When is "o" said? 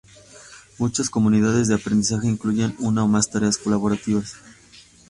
3.03-3.07